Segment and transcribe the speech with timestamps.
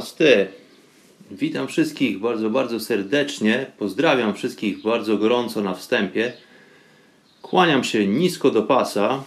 [0.00, 0.46] Namaste.
[1.30, 3.66] Witam wszystkich bardzo, bardzo serdecznie.
[3.78, 6.32] Pozdrawiam wszystkich bardzo gorąco na wstępie.
[7.42, 9.22] Kłaniam się nisko do pasa.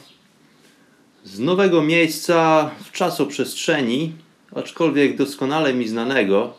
[1.24, 4.12] Z nowego miejsca w czasoprzestrzeni,
[4.56, 6.54] aczkolwiek doskonale mi znanego.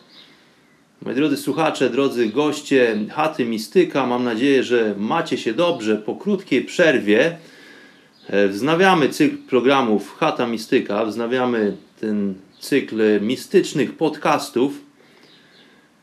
[1.03, 5.97] Moi drodzy słuchacze, drodzy goście Chaty Mistyka, mam nadzieję, że macie się dobrze.
[5.97, 7.39] Po krótkiej przerwie
[8.29, 14.73] e, wznawiamy cykl programów Chata Mistyka, wznawiamy ten cykl mistycznych podcastów.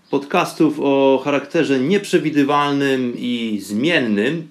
[0.10, 4.48] Podcastów o charakterze nieprzewidywalnym i zmiennym.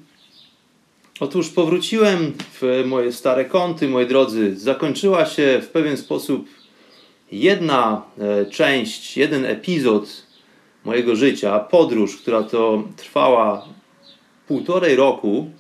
[1.21, 4.57] Otóż powróciłem w moje stare kąty, moi drodzy.
[4.57, 6.49] Zakończyła się w pewien sposób
[7.33, 10.27] jedna e, część, jeden epizod
[10.85, 13.69] mojego życia, podróż, która to trwała
[14.49, 15.51] półtorej roku.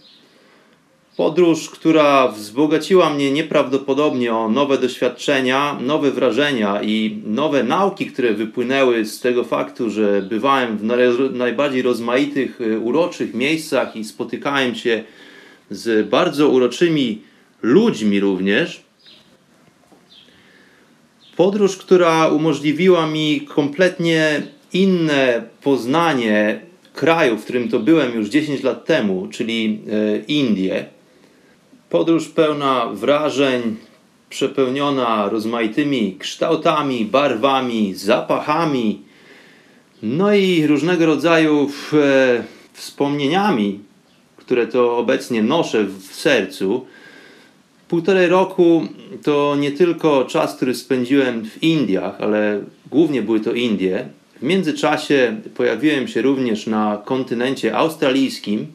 [1.20, 9.04] Podróż, która wzbogaciła mnie nieprawdopodobnie o nowe doświadczenia, nowe wrażenia i nowe nauki, które wypłynęły
[9.04, 10.82] z tego faktu, że bywałem w
[11.32, 15.05] najbardziej rozmaitych, e, uroczych miejscach i spotykałem się
[15.70, 17.22] z bardzo uroczymi
[17.62, 18.84] ludźmi również.
[21.36, 26.61] Podróż, która umożliwiła mi kompletnie inne poznanie
[26.95, 30.99] kraju, w którym to byłem już 10 lat temu, czyli e, Indie.
[31.90, 33.77] Podróż pełna wrażeń,
[34.28, 39.02] przepełniona rozmaitymi kształtami, barwami, zapachami,
[40.02, 43.80] no i różnego rodzaju e, wspomnieniami,
[44.36, 46.86] które to obecnie noszę w sercu.
[47.89, 48.86] Półtorej roku
[49.22, 54.08] to nie tylko czas, który spędziłem w Indiach, ale głównie były to Indie.
[54.40, 58.67] W międzyczasie pojawiłem się również na kontynencie australijskim.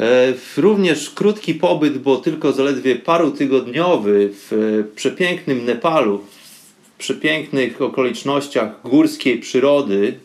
[0.00, 8.80] E, również krótki pobyt, bo tylko zaledwie paru tygodniowy w przepięknym Nepalu, w przepięknych okolicznościach
[8.84, 10.18] górskiej przyrody,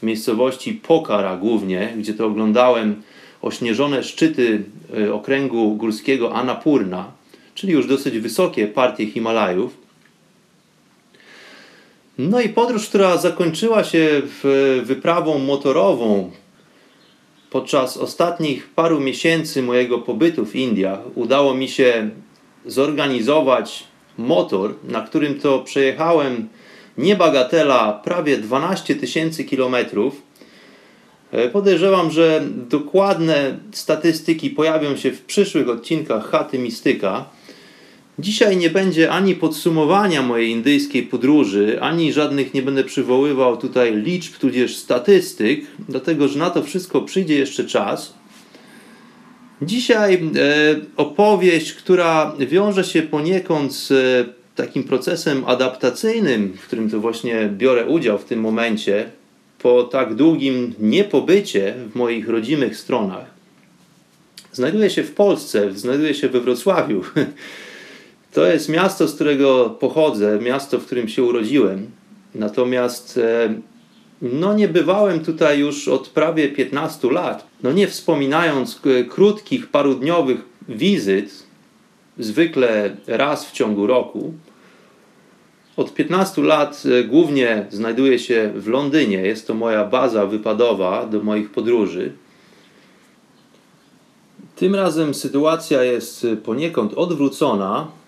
[0.00, 3.02] w miejscowości Pokhara głównie, gdzie to oglądałem
[3.42, 4.64] ośnieżone szczyty
[4.96, 7.12] e, okręgu górskiego Annapurna,
[7.54, 9.84] czyli już dosyć wysokie partie Himalajów.
[12.18, 14.22] No i podróż, która zakończyła się
[14.82, 16.30] wyprawą motorową
[17.54, 22.10] podczas ostatnich paru miesięcy mojego pobytu w Indiach, udało mi się
[22.66, 23.84] zorganizować
[24.18, 26.48] motor, na którym to przejechałem
[26.98, 30.22] niebagatela prawie 12 tysięcy kilometrów
[31.34, 37.24] E, podejrzewam, że dokładne statystyki pojawią się w przyszłych odcinkach Chaty Mistyka.
[38.18, 44.38] Dzisiaj nie będzie ani podsumowania mojej indyjskiej podróży, ani żadnych nie będę przywoływał tutaj liczb,
[44.38, 48.14] tudzież statystyk, dlatego że na to wszystko przyjdzie jeszcze czas.
[49.62, 50.20] Dzisiaj e,
[50.96, 57.86] opowieść, która wiąże się poniekąd z e, takim procesem adaptacyjnym, w którym to właśnie biorę
[57.86, 59.10] udział w tym momencie,
[59.58, 63.26] po tak długim niepobycie w moich rodzimych stronach,
[64.52, 67.02] znajduje się w Polsce, znajduje się we Wrocławiu.
[68.34, 71.90] To jest miasto, z którego pochodzę, miasto, w którym się urodziłem.
[72.34, 73.54] Natomiast e,
[74.22, 77.46] no nie bywałem tutaj już od prawie 15 lat.
[77.62, 80.38] No nie wspominając krótkich, parudniowych
[80.68, 81.46] wizyt,
[82.18, 84.34] zwykle raz w ciągu roku,
[85.76, 89.16] od 15 lat e, głównie znajduję się w Londynie.
[89.16, 92.12] Jest to moja baza wypadowa do moich podróży.
[94.56, 98.03] Tym razem sytuacja jest poniekąd odwrócona.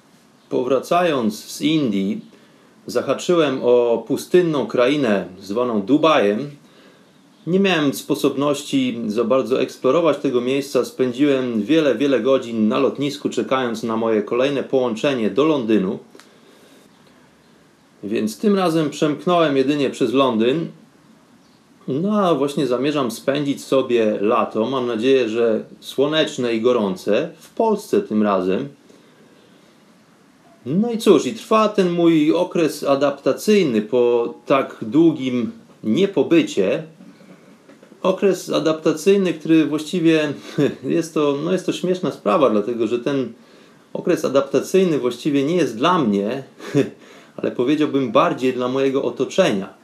[0.48, 2.20] Powracając z Indii,
[2.86, 6.50] zahaczyłem o pustynną krainę zwaną Dubajem.
[7.46, 10.84] Nie miałem sposobności za bardzo eksplorować tego miejsca.
[10.84, 15.98] Spędziłem wiele, wiele godzin na lotnisku, czekając na moje kolejne połączenie do Londynu.
[18.04, 20.66] Więc tym razem przemknąłem jedynie przez Londyn.
[21.88, 24.66] No a właśnie zamierzam spędzić sobie lato.
[24.66, 27.30] Mam nadzieję, że słoneczne i gorące.
[27.38, 28.68] W Polsce tym razem.
[30.66, 35.52] No i cóż, i trwa ten mój okres adaptacyjny po tak długim
[35.84, 36.82] niepobycie.
[38.02, 40.32] Okres adaptacyjny, który właściwie
[40.84, 43.32] jest to, no jest to śmieszna sprawa, dlatego że ten
[43.92, 46.42] okres adaptacyjny właściwie nie jest dla mnie,
[47.36, 49.74] ale powiedziałbym bardziej dla mojego otoczenia.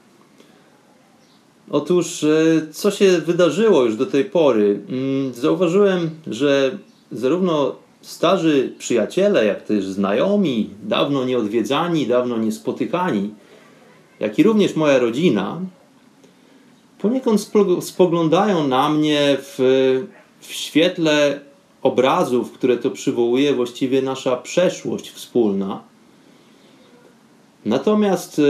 [1.71, 4.81] Otóż, e, co się wydarzyło już do tej pory?
[4.89, 6.79] Mm, zauważyłem, że
[7.13, 13.31] zarówno starzy przyjaciele, jak też znajomi, dawno nieodwiedzani, dawno niespotykani,
[14.21, 15.61] jak i również moja rodzina,
[16.99, 17.51] poniekąd
[17.81, 19.59] spoglądają na mnie w,
[20.41, 21.41] w świetle
[21.83, 25.83] obrazów, które to przywołuje właściwie nasza przeszłość wspólna.
[27.65, 28.43] Natomiast e,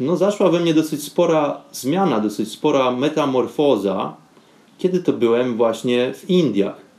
[0.00, 4.16] no, zaszła we mnie dosyć spora zmiana, dosyć spora metamorfoza,
[4.78, 6.91] kiedy to byłem właśnie w Indiach.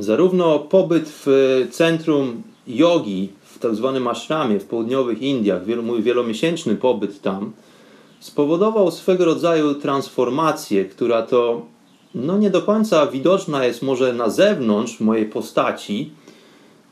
[0.00, 1.26] Zarówno pobyt w
[1.70, 7.52] centrum jogi, w tak zwanym ashramie w południowych Indiach, mój wielomiesięczny pobyt tam,
[8.20, 11.62] spowodował swego rodzaju transformację, która to
[12.14, 16.10] no nie do końca widoczna jest może na zewnątrz mojej postaci.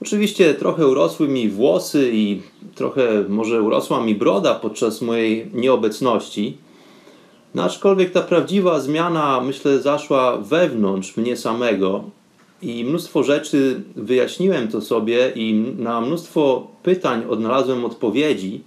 [0.03, 2.43] Oczywiście trochę urosły mi włosy i
[2.75, 6.57] trochę może urosła mi broda podczas mojej nieobecności.
[7.55, 12.05] No aczkolwiek ta prawdziwa zmiana, myślę, zaszła wewnątrz mnie samego
[12.63, 18.61] i mnóstwo rzeczy wyjaśniłem to sobie i na mnóstwo pytań odnalazłem odpowiedzi.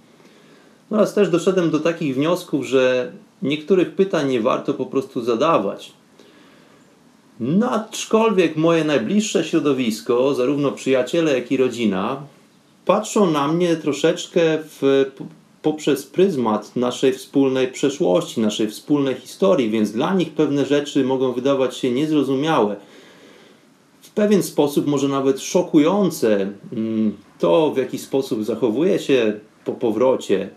[0.90, 3.12] Oraz też doszedłem do takich wniosków, że
[3.42, 5.92] niektórych pytań nie warto po prostu zadawać.
[7.40, 12.22] No, aczkolwiek moje najbliższe środowisko, zarówno przyjaciele, jak i rodzina,
[12.84, 15.04] patrzą na mnie troszeczkę w,
[15.62, 21.76] poprzez pryzmat naszej wspólnej przeszłości, naszej wspólnej historii, więc dla nich pewne rzeczy mogą wydawać
[21.76, 22.76] się niezrozumiałe.
[24.14, 30.50] Pewien sposób, może nawet szokujące, mm, to w jaki sposób zachowuje się po powrocie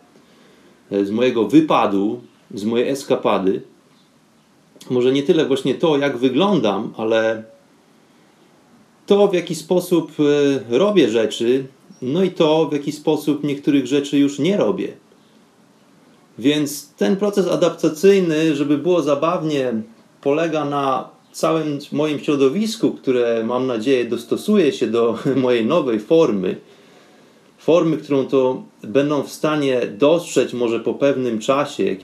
[0.91, 2.21] e, z mojego wypadu,
[2.53, 3.61] z mojej eskapady
[4.89, 7.43] może nie tyle właśnie to, jak wyglądam, ale
[9.05, 10.11] to, w jaki sposób
[10.69, 11.67] e, robię rzeczy,
[12.01, 14.93] no i to, w jaki sposób niektórych rzeczy już nie robię.
[16.39, 19.73] Więc ten proces adaptacyjny, żeby było zabawnie,
[20.21, 26.55] polega na całym moim środowisku, które mam nadzieję dostosuje się do mojej nowej formy.
[27.57, 31.95] Formy, którą to będą w stanie dostrzec może po pewnym czasie.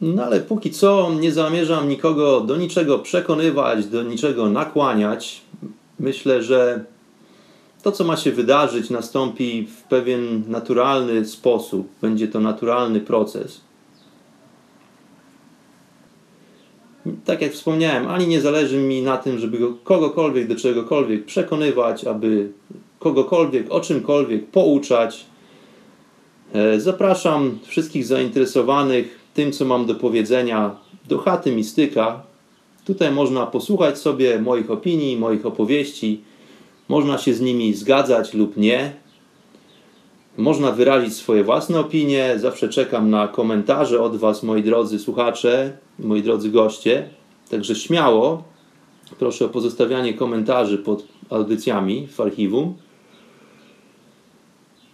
[0.00, 5.40] No ale póki co nie zamierzam nikogo do niczego przekonywać, do niczego nakłaniać.
[6.00, 6.84] Myślę, że
[7.82, 11.88] to, co ma się wydarzyć, nastąpi w pewien naturalny sposób.
[12.02, 13.60] Będzie to naturalny proces.
[17.24, 22.52] Tak jak wspomniałem, ani nie zależy mi na tym, żeby kogokolwiek do czegokolwiek przekonywać, aby
[22.98, 25.26] kogokolwiek o czymkolwiek pouczać.
[26.52, 30.76] E, zapraszam wszystkich zainteresowanych tym, co mam do powiedzenia
[31.08, 32.22] do chaty mistyka.
[32.84, 36.20] Tutaj można posłuchać sobie moich opinii, moich opowieści.
[36.88, 38.92] Można się z nimi zgadzać lub nie.
[40.36, 42.34] Można wyrazić swoje własne opinie.
[42.36, 47.08] Zawsze czekam na komentarze od Was, moi drodzy słuchacze, moi drodzy goście.
[47.50, 48.42] Także śmiało
[49.18, 52.74] proszę o pozostawianie komentarzy pod audycjami w archiwum.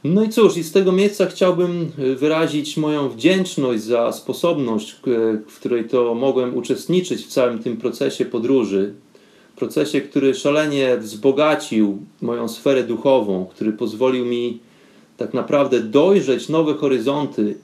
[0.05, 4.97] No i cóż, i z tego miejsca chciałbym e, wyrazić moją wdzięczność za sposobność,
[5.49, 8.95] w której to mogłem uczestniczyć w całym tym procesie podróży.
[9.57, 14.61] Procesie, który szalenie wzbogacił moją sferę duchową, który pozwolił mi
[15.25, 17.59] tak naprawdę dojrzeć nowe horyzonty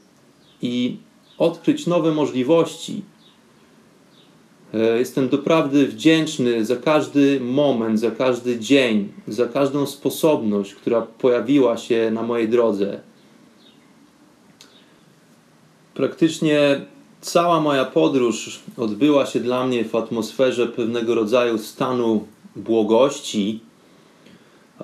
[0.62, 0.97] i
[1.38, 3.03] odkryć nowe możliwości,
[4.75, 11.77] E, jestem doprawdy wdzięczny za każdy moment, za każdy dzień, za każdą sposobność, która pojawiła
[11.77, 13.00] się na mojej drodze.
[15.95, 16.81] Praktycznie
[17.21, 23.61] cała moja podróż odbyła się dla mnie w atmosferze pewnego rodzaju stanu błogości,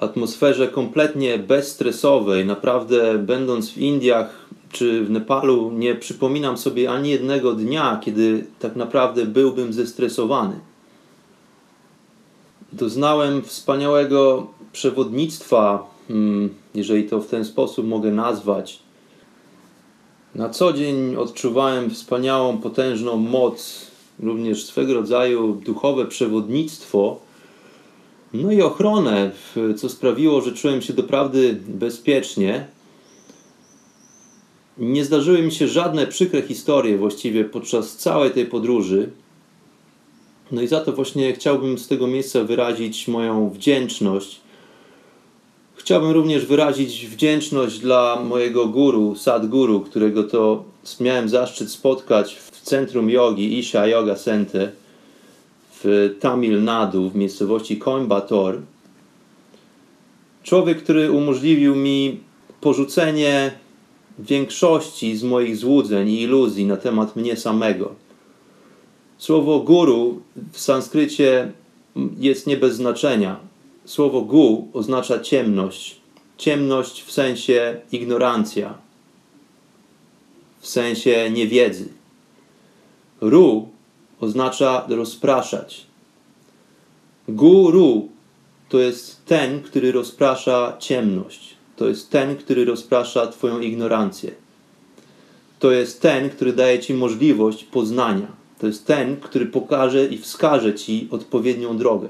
[0.00, 2.46] atmosferze kompletnie bezstresowej.
[2.46, 8.76] Naprawdę, będąc w Indiach, czy w Nepalu nie przypominam sobie ani jednego dnia, kiedy tak
[8.76, 10.60] naprawdę byłbym zestresowany.
[12.72, 18.78] Doznałem wspaniałego przewodnictwa, hmm, jeżeli to w ten sposób mogę nazwać.
[20.34, 23.86] Na co dzień odczuwałem wspaniałą, potężną moc,
[24.20, 27.23] również swego rodzaju duchowe przewodnictwo,
[28.34, 29.30] no i ochronę,
[29.76, 32.66] co sprawiło, że czułem się doprawdy bezpiecznie
[34.78, 39.10] nie zdarzyły mi się żadne przykre historie właściwie podczas całej tej podróży.
[40.52, 44.40] No i za to właśnie chciałbym z tego miejsca wyrazić moją wdzięczność.
[45.76, 50.64] Chciałbym również wyrazić wdzięczność dla mojego guru, Sadguru, którego to
[51.00, 54.72] miałem zaszczyt spotkać w centrum jogi Isha Yoga Center
[55.84, 58.60] w Tamil Nadu, w miejscowości Coimbatore.
[60.42, 62.20] Człowiek, który umożliwił mi
[62.60, 63.52] porzucenie
[64.18, 67.94] większości z moich złudzeń i iluzji na temat mnie samego.
[69.18, 70.22] Słowo guru
[70.52, 71.52] w sanskrycie
[72.18, 73.40] jest nie bez znaczenia.
[73.84, 76.00] Słowo gu oznacza ciemność.
[76.38, 78.74] Ciemność w sensie ignorancja,
[80.60, 81.88] w sensie niewiedzy.
[83.20, 83.73] Ru
[84.20, 85.86] oznacza rozpraszać.
[87.28, 88.08] Guru
[88.68, 91.54] to jest ten, który rozprasza ciemność.
[91.76, 94.30] To jest ten, który rozprasza Twoją ignorancję.
[95.58, 98.26] To jest ten, który daje Ci możliwość poznania.
[98.58, 102.08] To jest ten, który pokaże i wskaże Ci odpowiednią drogę.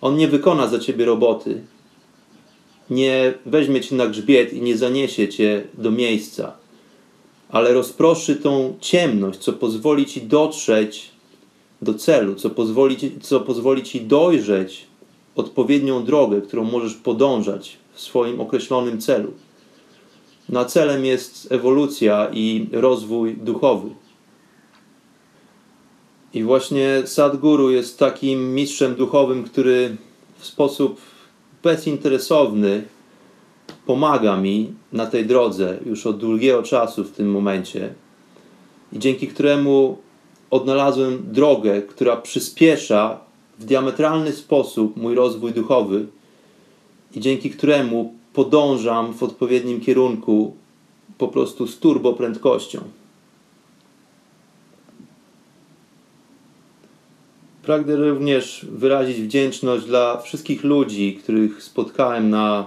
[0.00, 1.60] On nie wykona za Ciebie roboty,
[2.90, 6.52] nie weźmie Cię na grzbiet i nie zaniesie Cię do miejsca,
[7.48, 11.10] ale rozproszy tą ciemność, co pozwoli Ci dotrzeć
[11.82, 14.86] do celu, co pozwoli, co pozwoli Ci dojrzeć
[15.36, 19.32] odpowiednią drogę, którą możesz podążać w swoim określonym celu.
[20.48, 23.90] Na celem jest ewolucja i rozwój duchowy.
[26.34, 29.96] I właśnie Sadguru jest takim mistrzem duchowym, który
[30.38, 31.00] w sposób
[31.62, 32.84] bezinteresowny
[33.86, 37.94] pomaga mi na tej drodze już od długiego czasu w tym momencie
[38.92, 39.98] i dzięki któremu
[40.50, 43.20] odnalazłem drogę, która przyspiesza
[43.58, 46.06] w diametralny sposób mój rozwój duchowy
[47.14, 50.54] i dzięki któremu podążam w odpowiednim kierunku
[51.18, 52.80] po prostu z turbo prędkością.
[57.62, 62.66] Pragnę również wyrazić wdzięczność dla wszystkich ludzi, których spotkałem na,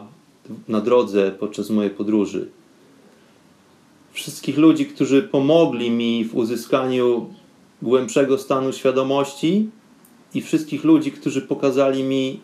[0.67, 2.49] na drodze podczas mojej podróży.
[4.11, 7.29] Wszystkich ludzi, którzy pomogli mi w uzyskaniu
[7.81, 9.69] głębszego stanu świadomości
[10.33, 12.39] i wszystkich ludzi, którzy pokazali mi,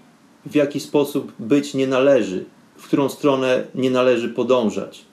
[0.45, 2.45] w jaki sposób być nie należy,
[2.77, 5.05] w którą stronę nie należy podążać.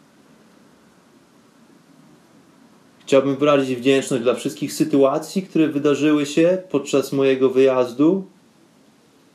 [3.01, 8.25] Chciałbym wyrazić wdzięczność dla wszystkich sytuacji, które wydarzyły się podczas mojego wyjazdu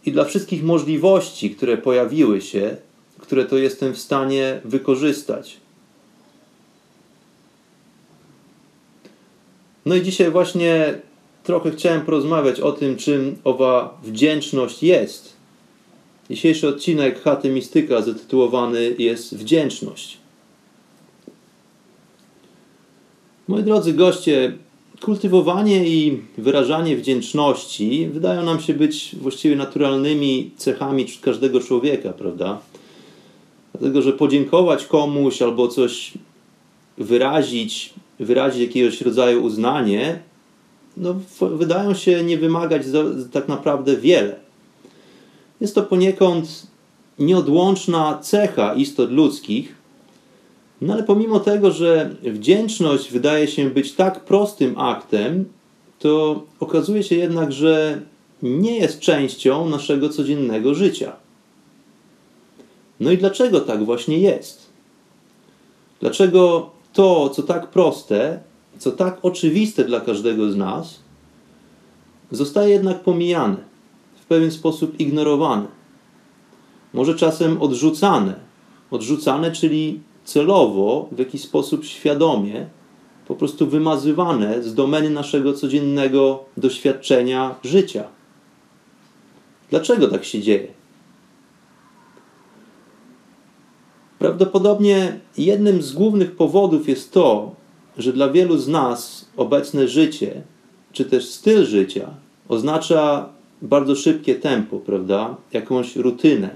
[0.05, 2.77] i dla wszystkich możliwości, które pojawiły się,
[3.25, 5.57] które to jestem w stanie wykorzystać.
[9.85, 10.99] No i dzisiaj właśnie
[11.43, 15.33] trochę chciałem porozmawiać o tym, czym owa wdzięczność jest.
[16.29, 20.17] Dzisiejszy odcinek Chaty Mistyka zatytułowany jest Wdzięczność.
[23.47, 24.57] Moi drodzy goście,
[25.01, 32.59] kultywowanie i wyrażanie wdzięczności wydają nam się być właściwie naturalnymi cechami każdego człowieka, prawda?
[33.79, 36.13] Dlatego, że podziękować komuś albo coś
[36.97, 40.19] wyrazić, wyrazić jakiegoś rodzaju uznanie,
[40.97, 44.35] no, wydają się nie wymagać za, tak naprawdę wiele.
[45.61, 46.67] Jest to poniekąd
[47.19, 49.75] nieodłączna cecha istot ludzkich,
[50.81, 55.45] no ale pomimo tego, że wdzięczność wydaje się być tak prostym aktem,
[55.99, 58.01] to okazuje się jednak, że
[58.43, 61.24] nie jest częścią naszego codziennego życia.
[62.99, 64.69] No i dlaczego tak właśnie jest?
[65.99, 68.39] Dlaczego to, co tak proste,
[68.77, 70.99] co tak oczywiste dla każdego z nas,
[72.31, 73.57] zostaje jednak pomijane,
[74.21, 75.67] w pewien sposób ignorowane,
[76.93, 78.35] może czasem odrzucane.
[78.91, 82.67] Odrzucane, czyli celowo, w jakiś sposób świadomie,
[83.27, 88.03] po prostu wymazywane z domeny naszego codziennego doświadczenia życia.
[89.69, 90.67] Dlaczego tak się dzieje?
[94.25, 97.55] Prawdopodobnie jednym z głównych powodów jest to,
[97.97, 100.41] że dla wielu z nas obecne życie,
[100.91, 102.09] czy też styl życia,
[102.47, 103.29] oznacza
[103.61, 105.35] bardzo szybkie tempo, prawda?
[105.53, 106.49] Jakąś rutynę,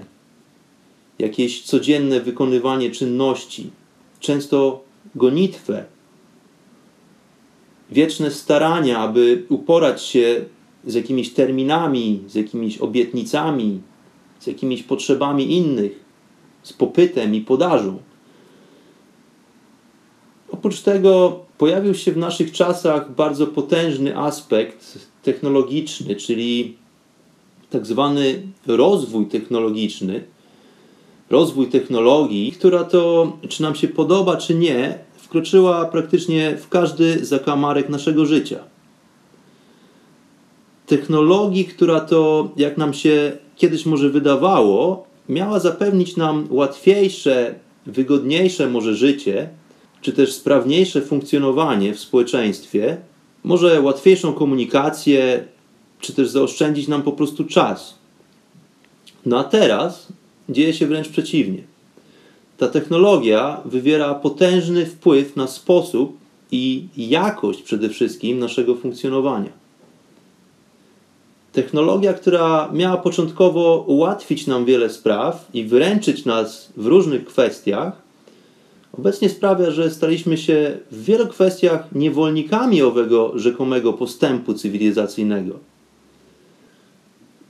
[1.18, 3.70] jakieś codzienne wykonywanie czynności,
[4.20, 4.84] często
[5.14, 5.84] gonitwę,
[7.90, 10.44] wieczne starania, aby uporać się
[10.86, 13.80] z jakimiś terminami, z jakimiś obietnicami,
[14.40, 16.09] z jakimiś potrzebami innych,
[16.62, 17.98] z popytem i podażą.
[20.52, 26.76] Oprócz tego pojawił się w naszych czasach bardzo potężny aspekt technologiczny, czyli
[27.70, 30.24] tak zwany rozwój technologiczny,
[31.30, 37.88] rozwój technologii, która to, czy nam się podoba, czy nie, wkroczyła praktycznie w każdy zakamarek
[37.88, 38.58] naszego życia.
[40.86, 47.54] Technologii, która to, jak nam się kiedyś może wydawało, miała zapewnić nam łatwiejsze,
[47.86, 49.48] wygodniejsze może życie,
[50.00, 52.96] czy też sprawniejsze funkcjonowanie w społeczeństwie,
[53.44, 55.44] może łatwiejszą komunikację,
[56.00, 57.94] czy też zaoszczędzić nam po prostu czas.
[59.26, 60.08] No a teraz
[60.48, 61.62] dzieje się wręcz przeciwnie.
[62.58, 66.18] Ta technologia wywiera potężny wpływ na sposób
[66.52, 69.59] i jakość przede wszystkim naszego funkcjonowania.
[71.52, 77.92] Technologia, która miała początkowo ułatwić nam wiele spraw i wyręczyć nas w różnych kwestiach,
[78.98, 85.58] obecnie sprawia, że staliśmy się w wielu kwestiach niewolnikami owego rzekomego postępu cywilizacyjnego.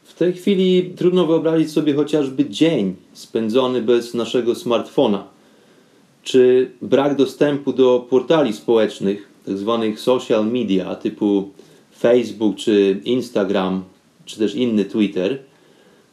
[0.04, 5.24] W tej chwili trudno wyobrazić sobie chociażby dzień spędzony bez naszego smartfona,
[6.22, 9.78] czy brak dostępu do portali społecznych, tzw.
[9.82, 11.50] Tak social media typu
[12.00, 13.84] Facebook czy Instagram,
[14.24, 15.38] czy też inny Twitter.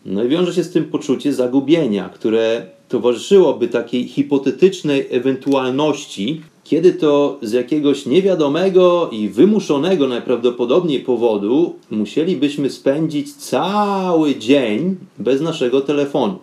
[0.06, 7.38] No i wiąże się z tym poczucie zagubienia, które towarzyszyłoby takiej hipotetycznej ewentualności, kiedy to
[7.42, 16.38] z jakiegoś niewiadomego i wymuszonego najprawdopodobniej powodu musielibyśmy spędzić cały dzień bez naszego telefonu.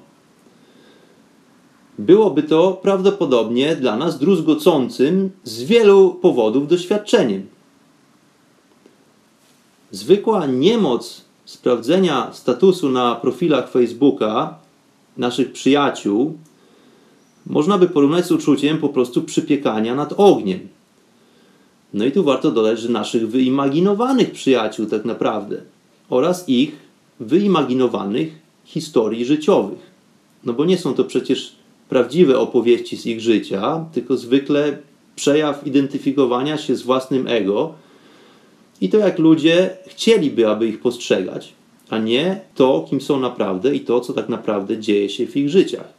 [1.99, 7.47] Byłoby to prawdopodobnie dla nas druzgocącym z wielu powodów doświadczeniem.
[9.95, 14.59] Zwykła niemoc sprawdzenia statusu na profilach Facebooka
[15.17, 16.39] naszych przyjaciół
[17.47, 20.61] można by porównać z uczuciem po prostu przypiekania nad ogniem.
[21.93, 25.63] No i tu warto dodać, że naszych wyimaginowanych przyjaciół tak naprawdę
[26.11, 26.77] oraz ich
[27.21, 29.91] wyimaginowanych historii życiowych.
[30.45, 31.55] No bo nie są to przecież
[31.89, 34.79] prawdziwe opowieści z ich życia, tylko zwykle
[35.17, 37.84] przejaw identyfikowania się z własnym ego
[38.81, 41.53] i to, jak ludzie chcieliby, aby ich postrzegać,
[41.91, 45.51] a nie to, kim są naprawdę i to, co tak naprawdę dzieje się w ich
[45.51, 45.93] życiach.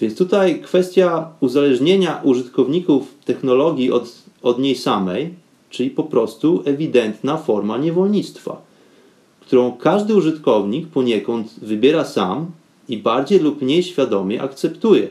[0.00, 5.34] Więc tutaj kwestia uzależnienia użytkowników technologii od, od niej samej,
[5.70, 8.62] czyli po prostu ewidentna forma niewolnictwa,
[9.40, 12.46] którą każdy użytkownik poniekąd wybiera sam
[12.88, 15.08] i bardziej lub mniej świadomie akceptuje.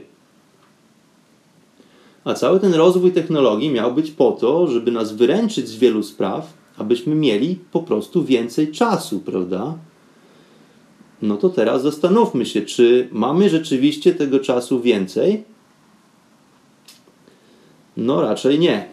[2.27, 6.53] A cały ten rozwój technologii miał być po to, żeby nas wyręczyć z wielu spraw,
[6.77, 9.77] abyśmy mieli po prostu więcej czasu, prawda?
[11.21, 15.43] No to teraz zastanówmy się, czy mamy rzeczywiście tego czasu więcej?
[17.97, 18.87] No raczej nie.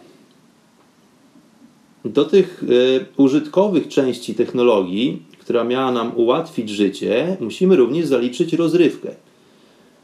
[2.05, 9.09] Do tych y, użytkowych części technologii, która miała nam ułatwić życie, musimy również zaliczyć rozrywkę.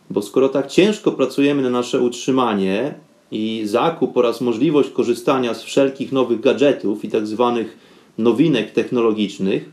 [0.09, 2.95] Bo skoro tak ciężko pracujemy na nasze utrzymanie,
[3.31, 7.77] i zakup oraz możliwość korzystania z wszelkich nowych gadżetów i tak zwanych
[8.17, 9.69] nowinek technologicznych,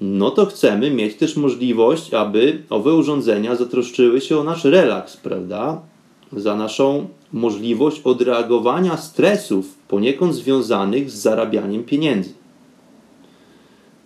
[0.00, 5.80] no to chcemy mieć też możliwość, aby owe urządzenia zatroszczyły się o nasz relaks, prawda?
[6.32, 12.30] Za naszą możliwość odreagowania stresów poniekąd związanych z zarabianiem pieniędzy.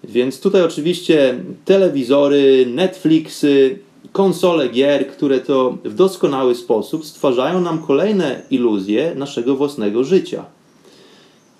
[0.04, 3.78] Więc tutaj oczywiście telewizory, Netflixy,
[4.12, 10.44] konsole gier, które to w doskonały sposób stwarzają nam kolejne iluzje naszego własnego życia.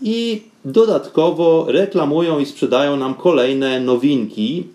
[0.03, 4.67] I dodatkowo reklamują i sprzedają nam kolejne nowinki,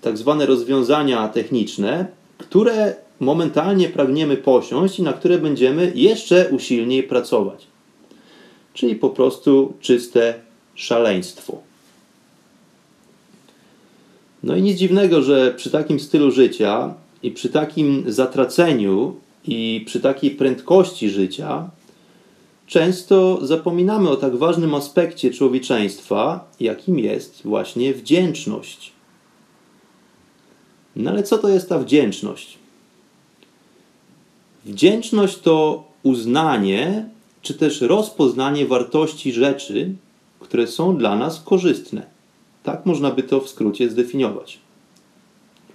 [0.00, 2.06] tak zwane rozwiązania techniczne,
[2.38, 7.66] które momentalnie pragniemy posiąść i na które będziemy jeszcze usilniej pracować.
[8.74, 10.34] Czyli po prostu czyste
[10.74, 11.73] szaleństwo.
[14.44, 20.00] No i nic dziwnego, że przy takim stylu życia i przy takim zatraceniu i przy
[20.00, 21.70] takiej prędkości życia
[22.66, 28.92] często zapominamy o tak ważnym aspekcie człowieczeństwa, jakim jest właśnie wdzięczność.
[30.96, 32.58] No ale co to jest ta wdzięczność?
[34.64, 37.08] Wdzięczność to uznanie
[37.42, 39.94] czy też rozpoznanie wartości rzeczy,
[40.40, 42.13] które są dla nas korzystne.
[42.64, 44.58] Tak można by to w skrócie zdefiniować.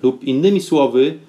[0.03, 1.19] Lub innymi słowy,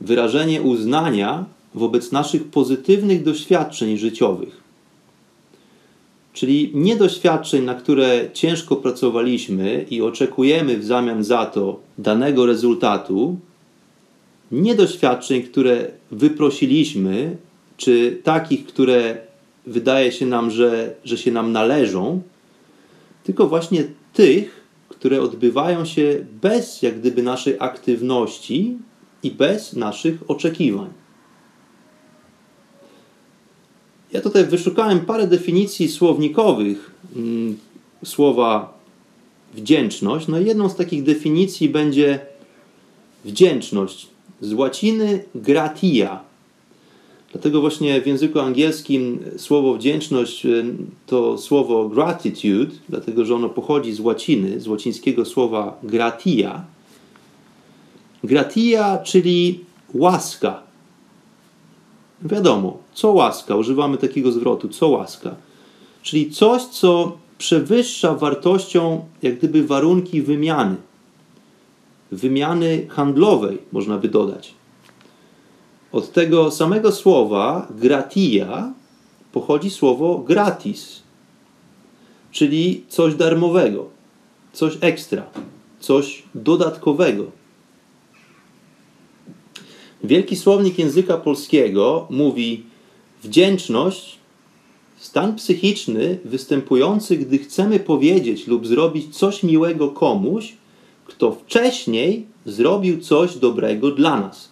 [0.00, 4.62] wyrażenie uznania wobec naszych pozytywnych doświadczeń życiowych.
[6.32, 13.36] Czyli nie doświadczeń, na które ciężko pracowaliśmy i oczekujemy w zamian za to danego rezultatu,
[14.52, 17.36] nie doświadczeń, które wyprosiliśmy,
[17.76, 19.16] czy takich, które
[19.66, 22.22] wydaje się nam, że, że się nam należą,
[23.24, 24.61] tylko właśnie tych,
[25.02, 28.78] które odbywają się bez jak gdyby naszej aktywności,
[29.22, 30.90] i bez naszych oczekiwań.
[34.12, 37.58] Ja tutaj wyszukałem parę definicji słownikowych mm,
[38.04, 38.78] słowa
[39.54, 40.28] wdzięczność.
[40.28, 42.18] No jedną z takich definicji będzie
[43.24, 44.08] wdzięczność.
[44.40, 46.20] Z łaciny gratia.
[47.32, 50.64] Dlatego właśnie w języku angielskim słowo wdzięczność y,
[51.06, 56.64] to słowo gratitude, dlatego że ono pochodzi z łaciny, z łacińskiego słowa gratia.
[58.24, 59.60] Gratia, czyli
[59.94, 60.62] łaska.
[62.22, 65.34] Wiadomo, co łaska, używamy takiego zwrotu, co łaska.
[66.02, 70.76] Czyli coś, co przewyższa wartością jak gdyby warunki wymiany.
[72.12, 74.54] Wymiany handlowej, można by dodać.
[75.92, 78.72] Od tego samego słowa gratia
[79.32, 81.02] pochodzi słowo gratis,
[82.30, 83.88] czyli coś darmowego,
[84.52, 85.26] coś ekstra,
[85.80, 87.24] coś dodatkowego.
[90.04, 92.62] Wielki słownik języka polskiego mówi
[93.22, 94.18] wdzięczność
[94.96, 100.52] Stan psychiczny występujący, gdy chcemy powiedzieć lub zrobić coś miłego komuś,
[101.06, 104.51] kto wcześniej zrobił coś dobrego dla nas.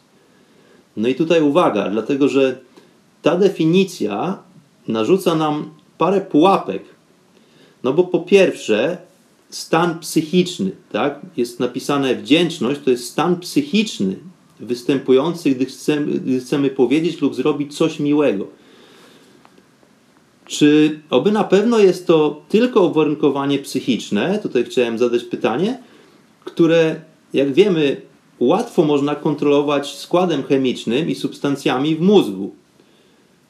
[0.97, 2.59] No i tutaj uwaga, dlatego że
[3.23, 4.39] ta definicja
[4.89, 6.83] narzuca nam parę pułapek.
[7.83, 8.99] No bo po pierwsze,
[9.51, 11.21] stan psychiczny, tak?
[11.37, 14.17] Jest napisane wdzięczność, to jest stan psychiczny
[14.61, 18.47] występujący, gdy chcemy, gdy chcemy powiedzieć lub zrobić coś miłego.
[20.47, 24.39] Czy oby na pewno jest to tylko uwarunkowanie psychiczne?
[24.43, 25.79] Tutaj chciałem zadać pytanie,
[26.45, 27.01] które,
[27.33, 27.97] jak wiemy,
[28.41, 32.55] łatwo można kontrolować składem chemicznym i substancjami w mózgu.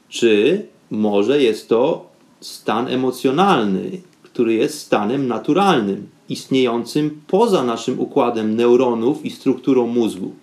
[0.09, 9.25] Czy może jest to stan emocjonalny, który jest stanem naturalnym, istniejącym poza naszym układem neuronów
[9.25, 10.35] i strukturą mózgu?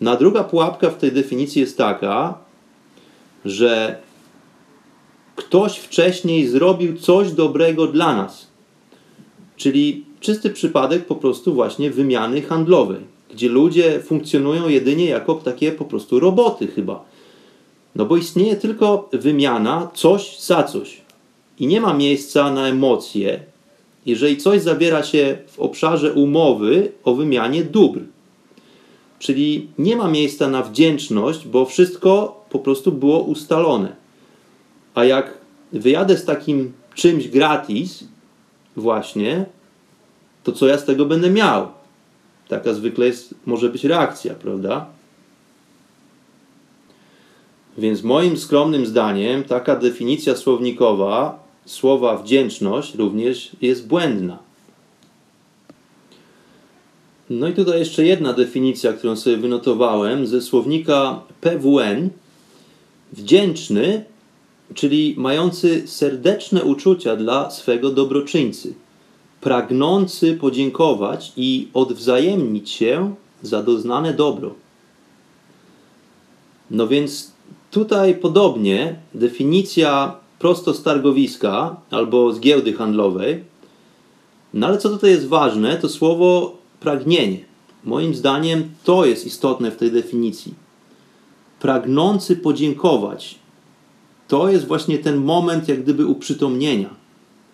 [0.00, 2.38] Na druga pułapka w tej definicji jest taka,
[3.44, 3.98] że
[5.36, 8.46] ktoś wcześniej zrobił coś dobrego dla nas.
[9.56, 15.84] Czyli czysty przypadek po prostu właśnie wymiany handlowej, gdzie ludzie funkcjonują jedynie jako takie po
[15.84, 17.04] prostu roboty chyba.
[17.96, 21.00] No bo istnieje tylko wymiana coś za coś.
[21.58, 23.40] I nie ma miejsca na emocje,
[24.06, 28.00] jeżeli coś zabiera się w obszarze umowy o wymianie dóbr.
[29.18, 33.96] Czyli nie ma miejsca na wdzięczność, bo wszystko po prostu było ustalone.
[34.94, 35.38] A jak
[35.72, 38.04] wyjadę z takim czymś gratis,
[38.76, 39.46] właśnie,
[40.44, 41.68] to co ja z tego będę miał?
[42.48, 44.86] Taka zwykle jest, może być reakcja, prawda?
[47.78, 54.38] Więc moim skromnym zdaniem taka definicja słownikowa słowa wdzięczność również jest błędna.
[57.30, 62.10] No i tutaj jeszcze jedna definicja, którą sobie wynotowałem ze słownika PWN.
[63.12, 64.04] Wdzięczny
[64.74, 68.74] czyli mający serdeczne uczucia dla swego dobroczyńcy,
[69.40, 74.54] pragnący podziękować i odwzajemnić się za doznane dobro.
[76.70, 77.32] No więc
[77.70, 83.44] tutaj podobnie definicja prosto z targowiska albo z giełdy handlowej.
[84.54, 87.38] No ale co tutaj jest ważne, to słowo pragnienie.
[87.84, 90.54] Moim zdaniem to jest istotne w tej definicji.
[91.60, 93.38] Pragnący podziękować,
[94.28, 96.99] to jest właśnie ten moment jak gdyby uprzytomnienia,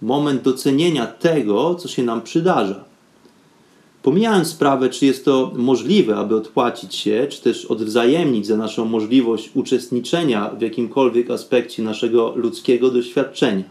[0.02, 2.84] moment docenienia tego, co się nam przydarza.
[4.02, 9.50] Pomijając sprawę, czy jest to możliwe, aby odpłacić się, czy też odwzajemnić za naszą możliwość
[9.54, 13.64] uczestniczenia w jakimkolwiek aspekcie naszego ludzkiego doświadczenia.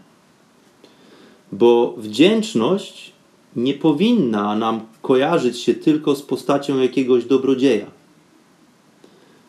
[1.52, 3.12] Bo wdzięczność
[3.56, 7.96] nie powinna nam kojarzyć się tylko z postacią jakiegoś dobrodzieja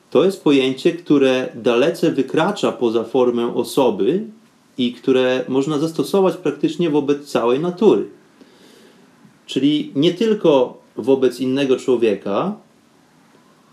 [0.09, 4.23] to jest pojęcie, które dalece wykracza poza formę osoby
[4.77, 8.09] i które można zastosować praktycznie wobec całej natury.
[9.45, 12.55] Czyli nie tylko wobec innego człowieka,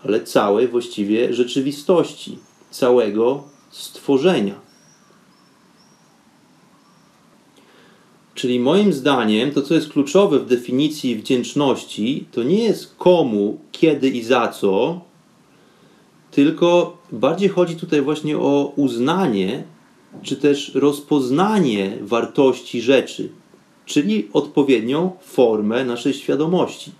[0.05, 2.39] ale całej właściwie rzeczywistości,
[2.71, 4.65] całego stworzenia.
[8.35, 14.09] Czyli moim zdaniem to, co jest kluczowe w definicji wdzięczności, to nie jest komu, kiedy
[14.09, 15.01] i za co,
[16.31, 19.65] tylko bardziej chodzi tutaj właśnie o uznanie,
[20.23, 23.29] czy też rozpoznanie wartości rzeczy,
[23.87, 26.93] czyli odpowiednią formę naszej świadomości.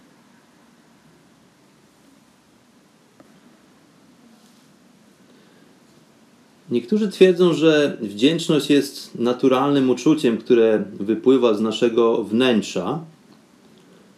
[6.71, 13.01] Niektórzy twierdzą, że wdzięczność jest naturalnym uczuciem, które wypływa z naszego wnętrza,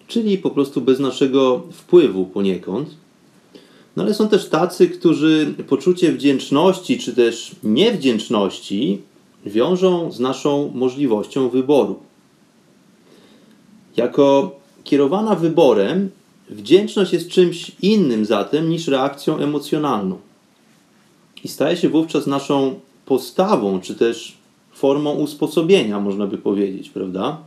[0.07, 3.06] czyli po prostu bez naszego wpływu poniekąd.
[3.97, 9.03] No ale są też tacy, którzy poczucie wdzięczności czy też niewdzięczności
[9.47, 11.99] wiążą z naszą możliwością wyboru.
[13.97, 16.11] Jako kierowana wyborem,
[16.51, 20.19] wdzięczność jest czymś innym zatem niż reakcją emocjonalną.
[21.45, 24.37] I staje się wówczas naszą postawą, czy też
[24.73, 27.39] formą usposobienia, można by powiedzieć, prawda?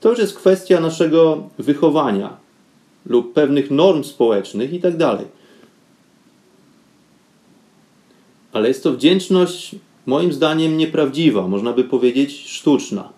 [0.00, 2.47] To już jest kwestia naszego wychowania
[3.08, 4.94] lub pewnych norm społecznych i tak.
[8.52, 9.74] Ale jest to wdzięczność,
[10.06, 13.08] moim zdaniem, nieprawdziwa, można by powiedzieć sztuczna.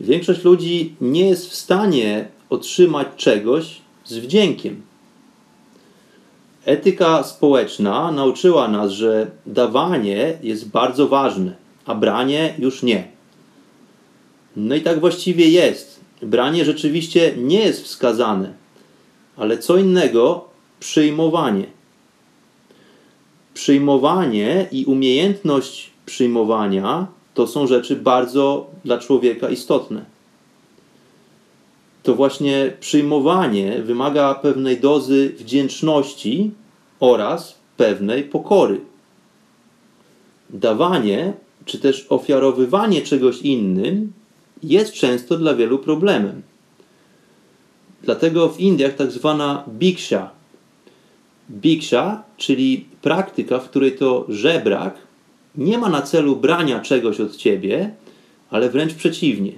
[0.00, 4.82] Większość ludzi nie jest w stanie otrzymać czegoś z wdziękiem.
[6.64, 11.54] Etyka społeczna nauczyła nas, że dawanie jest bardzo ważne,
[11.86, 13.08] a branie już nie.
[14.56, 16.00] No i tak właściwie jest.
[16.22, 18.52] Branie rzeczywiście nie jest wskazane,
[19.40, 20.44] ale co innego
[20.80, 21.66] przyjmowanie.
[23.54, 30.04] Przyjmowanie i umiejętność przyjmowania to są rzeczy bardzo dla człowieka istotne.
[32.02, 36.50] To właśnie przyjmowanie wymaga pewnej dozy wdzięczności
[37.00, 38.80] oraz pewnej pokory.
[40.50, 41.32] Dawanie
[41.64, 44.12] czy też ofiarowywanie czegoś innym
[44.62, 46.42] jest często dla wielu problemem.
[48.02, 50.30] Dlatego w Indiach tak zwana biksha.
[51.50, 54.98] Biksha, czyli praktyka, w której to żebrak
[55.56, 57.94] nie ma na celu brania czegoś od ciebie,
[58.50, 59.52] ale wręcz przeciwnie.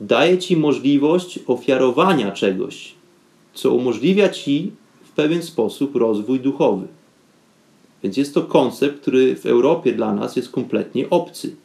[0.00, 2.94] Daje ci możliwość ofiarowania czegoś,
[3.54, 4.72] co umożliwia ci
[5.04, 6.86] w pewien sposób rozwój duchowy.
[8.02, 11.56] Więc jest to koncept, który w Europie dla nas jest kompletnie obcy.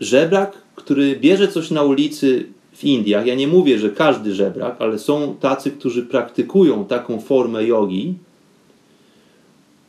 [0.00, 4.98] Żebrak, który bierze coś na ulicy w Indiach, ja nie mówię, że każdy żebrak, ale
[4.98, 8.14] są tacy, którzy praktykują taką formę jogi,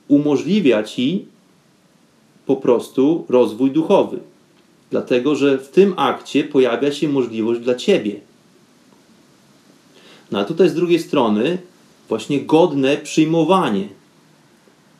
[0.08, 1.26] umożliwia ci
[2.45, 4.19] po prostu rozwój duchowy.
[4.91, 8.19] Dlatego, że w tym akcie pojawia się możliwość dla ciebie.
[10.32, 11.58] No a tutaj z drugiej strony
[12.10, 13.88] właśnie godne przyjmowanie.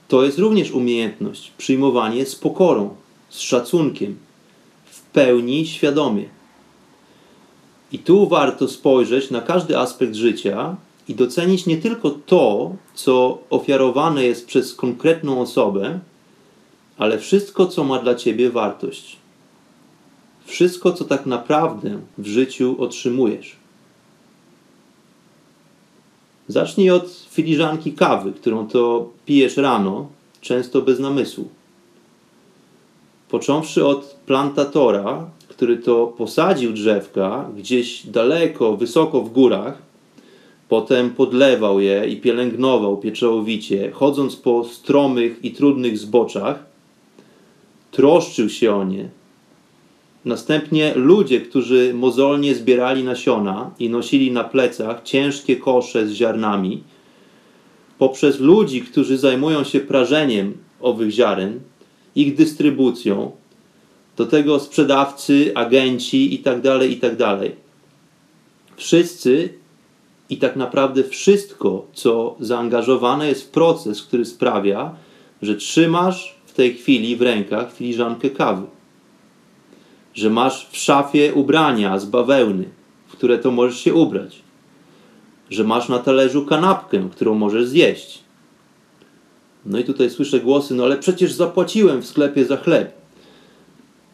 [0.08, 1.52] To jest również umiejętność.
[1.58, 2.95] Przyjmowanie z pokorą,
[3.30, 4.15] z szacunkiem,
[4.86, 6.26] w pełni świadomie.
[7.91, 10.76] I tu warto spojrzeć na każdy aspekt życia
[11.08, 16.00] i docenić nie tylko to, co ofiarowane jest przez konkretną osobę,
[16.98, 19.17] ale wszystko, co ma dla ciebie wartość.
[20.45, 23.56] Wszystko, co tak naprawdę w życiu otrzymujesz.
[26.48, 30.08] Zacznij od filiżanki kawy, którą to pijesz rano,
[30.41, 31.50] często bez namysłu.
[33.30, 39.82] Począwszy od plantatora, który to posadził drzewka gdzieś daleko, wysoko w górach,
[40.70, 46.65] potem podlewał je i pielęgnował pieczołowicie, chodząc po stromych i trudnych zboczach,
[47.91, 49.10] troszczył się o nie.
[50.26, 56.84] Następnie ludzie, którzy mozolnie zbierali nasiona i nosili na plecach ciężkie kosze z ziarnami,
[57.98, 61.60] poprzez ludzi, którzy zajmują się prażeniem owych ziaren,
[62.15, 63.32] ich dystrybucją,
[64.17, 67.17] do tego sprzedawcy, agenci itd., tak itd.
[67.17, 67.51] Tak
[68.75, 69.54] Wszyscy
[70.30, 74.95] i tak naprawdę wszystko, co zaangażowane jest w proces, który sprawia,
[75.41, 78.65] że trzymasz w tej chwili w rękach filiżankę kawy.
[80.13, 82.69] Że masz w szafie ubrania z bawełny,
[83.08, 84.41] w które to możesz się ubrać.
[85.49, 88.23] Że masz na talerzu kanapkę, którą możesz zjeść.
[89.65, 93.05] No i tutaj słyszę głosy, no ale przecież zapłaciłem w sklepie za chleb.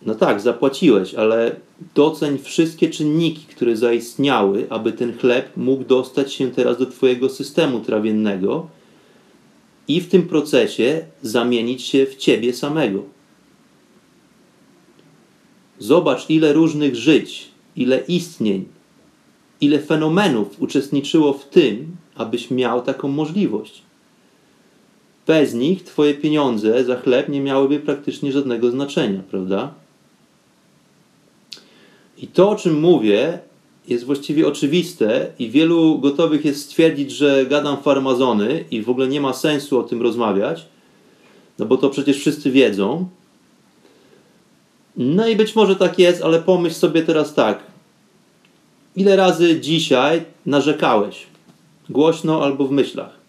[0.05, 1.55] No tak, zapłaciłeś, ale
[1.95, 7.79] doceń wszystkie czynniki, które zaistniały, aby ten chleb mógł dostać się teraz do Twojego systemu
[7.79, 8.67] trawiennego
[9.87, 13.03] i w tym procesie zamienić się w Ciebie samego.
[15.79, 18.65] Zobacz, ile różnych żyć, ile istnień,
[19.61, 23.81] ile fenomenów uczestniczyło w tym, abyś miał taką możliwość.
[25.27, 29.80] Bez nich Twoje pieniądze za chleb nie miałyby praktycznie żadnego znaczenia, prawda?
[32.21, 33.39] I to, o czym mówię,
[33.87, 39.21] jest właściwie oczywiste i wielu gotowych jest stwierdzić, że gadam farmazony i w ogóle nie
[39.21, 40.65] ma sensu o tym rozmawiać,
[41.59, 43.09] no bo to przecież wszyscy wiedzą.
[44.97, 47.63] No i być może tak jest, ale pomyśl sobie teraz tak.
[48.95, 51.27] Ile razy dzisiaj narzekałeś?
[51.89, 53.21] Głośno albo w myślach.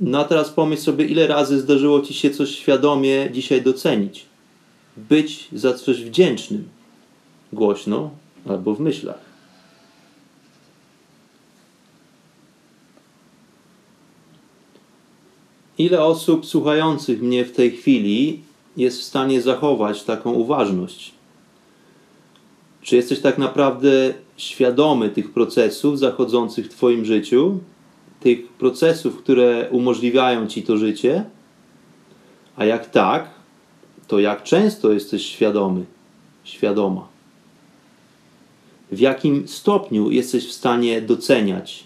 [0.00, 4.31] No a teraz pomyśl sobie, ile razy zdarzyło ci się coś świadomie dzisiaj docenić
[4.96, 6.68] być za coś wdzięcznym.
[7.52, 8.10] głośno
[8.48, 9.20] albo w myślach.
[15.78, 18.40] Ile osób słuchających mnie w tej chwili
[18.76, 21.12] jest w stanie zachować taką uważność?
[22.82, 27.58] Czy jesteś tak naprawdę świadomy tych procesów zachodzących w Twoim życiu,
[28.20, 31.24] tych procesów, które umożliwiają Ci to życie?
[32.56, 33.30] A jak tak,
[34.12, 35.84] to jak często jesteś świadomy,
[36.44, 37.08] świadoma?
[38.90, 41.84] W jakim stopniu jesteś w stanie doceniać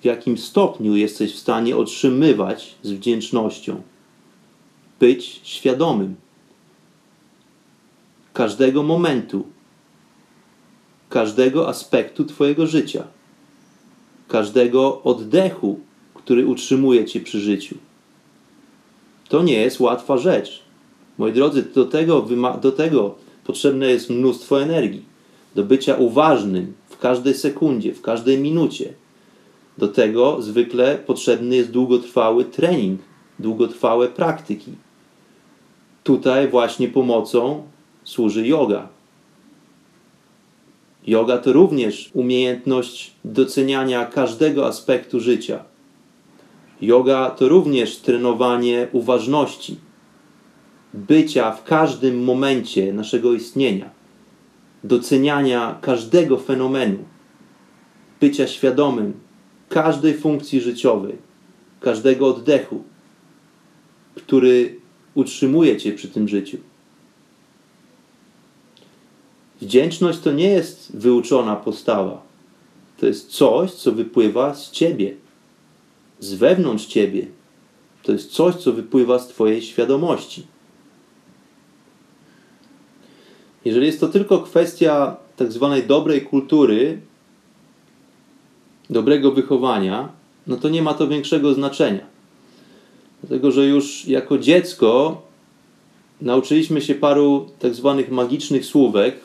[0.00, 3.82] w jakim stopniu jesteś w stanie otrzymywać z wdzięcznością,
[5.00, 6.16] być świadomym
[8.32, 9.46] każdego momentu,
[11.08, 13.04] każdego aspektu Twojego życia,
[14.28, 15.80] każdego oddechu,
[16.14, 17.76] który utrzymuje Cię przy życiu.
[19.28, 20.69] To nie jest łatwa rzecz.
[21.20, 22.26] Moi drodzy, do tego,
[22.62, 25.04] do tego potrzebne jest mnóstwo energii,
[25.54, 28.94] do bycia uważnym w każdej sekundzie, w każdej minucie
[29.78, 33.00] do tego zwykle potrzebny jest długotrwały trening,
[33.38, 34.72] długotrwałe praktyki.
[36.04, 37.62] Tutaj właśnie pomocą
[38.04, 38.88] służy yoga.
[41.06, 45.64] Yoga to również umiejętność doceniania każdego aspektu życia.
[46.80, 49.76] Yoga to również trenowanie uważności,
[50.94, 53.90] bycia w każdym momencie naszego istnienia,
[54.84, 57.04] doceniania każdego fenomenu,
[58.20, 59.12] bycia świadomym
[59.68, 61.16] każdej funkcji życiowej,
[61.80, 62.84] każdego oddechu,
[64.14, 64.80] który
[65.14, 66.58] utrzymuje Cię przy tym życiu.
[69.60, 72.22] Wdzięczność to nie jest wyuczona postawa.
[72.98, 75.14] To jest coś, co wypływa z Ciebie,
[76.20, 77.26] z wewnątrz Ciebie.
[78.02, 80.46] To jest coś, co wypływa z Twojej świadomości.
[83.64, 86.98] Jeżeli jest to tylko kwestia tak zwanej dobrej kultury,
[88.90, 90.08] dobrego wychowania,
[90.46, 92.06] no to nie ma to większego znaczenia.
[93.20, 95.22] Dlatego, że już jako dziecko
[96.20, 99.20] nauczyliśmy się paru tak zwanych magicznych słówek,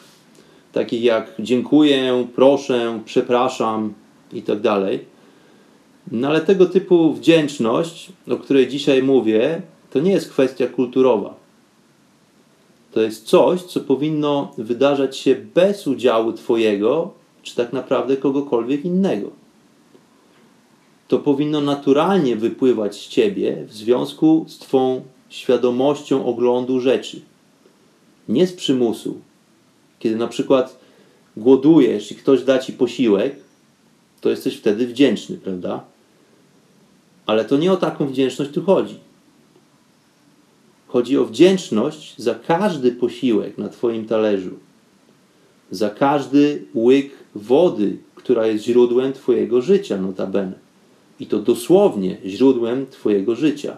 [0.72, 3.94] takich jak dziękuję, proszę, przepraszam
[4.34, 4.60] i tak.
[6.12, 11.45] No ale tego typu wdzięczność, o której dzisiaj mówię, to nie jest kwestia kulturowa.
[12.96, 19.46] To jest coś, co powinno wydarzać się bez udziału Twojego, czy tak naprawdę kogokolwiek innego
[21.08, 27.22] to powinno naturalnie wypływać z ciebie w związku z Twą świadomością oglądu rzeczy.
[28.30, 29.20] Nie z przymusu.
[30.00, 30.80] Kiedy na przykład
[31.38, 33.36] głodujesz i ktoś da ci posiłek,
[34.22, 35.84] to jesteś wtedy wdzięczny, prawda?
[37.26, 39.00] Ale to nie o taką wdzięczność tu chodzi.
[40.96, 44.52] Chodzi o wdzięczność za każdy posiłek na Twoim talerzu,
[45.72, 50.54] za każdy łyk wody, która jest źródłem Twojego życia, notabene
[51.20, 53.78] i to dosłownie źródłem Twojego życia.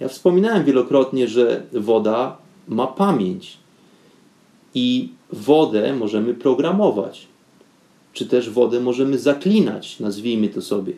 [0.00, 2.36] Ja wspominałem wielokrotnie, że woda
[2.68, 3.56] ma pamięć
[4.74, 7.26] i wodę możemy programować,
[8.12, 10.92] czy też wodę możemy zaklinać, nazwijmy to sobie.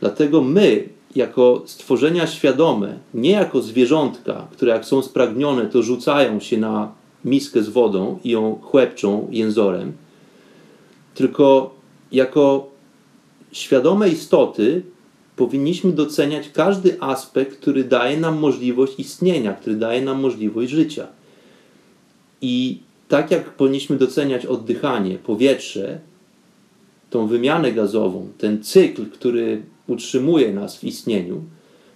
[0.00, 6.58] Dlatego my, jako stworzenia świadome, nie jako zwierzątka, które jak są spragnione, to rzucają się
[6.58, 6.92] na
[7.24, 9.92] miskę z wodą i ją chłepczą jęzorem,
[11.14, 11.74] tylko
[12.12, 12.70] jako
[13.52, 14.82] świadome istoty
[15.36, 21.06] powinniśmy doceniać każdy aspekt, który daje nam możliwość istnienia, który daje nam możliwość życia.
[22.40, 25.98] I tak jak powinniśmy doceniać oddychanie, powietrze,
[27.10, 31.44] tą wymianę gazową, ten cykl, który utrzymuje nas w istnieniu,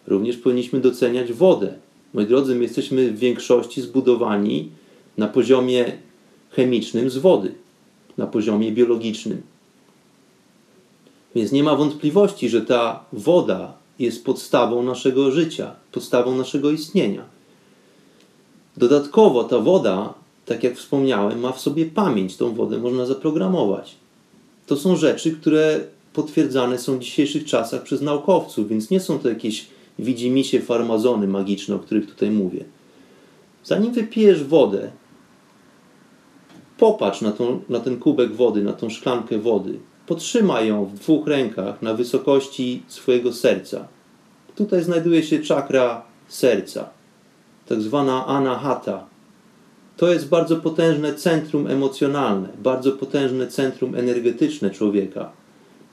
[0.07, 1.74] również powinniśmy doceniać wodę.
[2.14, 4.70] Moi drodzy, my jesteśmy w większości zbudowani
[5.18, 5.92] na poziomie
[6.50, 7.55] chemicznym z wody,
[8.18, 9.42] na poziomie biologicznym.
[11.35, 17.24] Więc nie ma wątpliwości, że ta woda jest podstawą naszego życia, podstawą naszego istnienia.
[18.76, 20.14] Dodatkowo ta woda,
[20.47, 22.36] tak jak wspomniałem, ma w sobie pamięć.
[22.36, 23.95] Tą wodę można zaprogramować.
[24.66, 25.80] To są rzeczy, które
[26.12, 29.66] potwierdzane są w dzisiejszych czasach przez naukowców, więc nie są to jakieś
[29.98, 32.64] widzimisię farmazony magiczne, o których tutaj mówię.
[33.64, 34.90] Zanim wypijesz wodę,
[36.78, 39.78] popatrz na, tą, na ten kubek wody, na tą szklankę wody
[40.11, 43.88] Potrzymaj ją w dwóch rękach na wysokości swojego serca.
[44.54, 46.88] Tutaj znajduje się czakra serca,
[47.68, 49.06] tak zwana anahata.
[49.96, 55.32] To jest bardzo potężne centrum emocjonalne, bardzo potężne centrum energetyczne człowieka,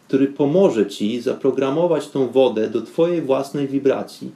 [0.07, 4.31] który pomoże ci zaprogramować tą wodę do twojej własnej wibracji.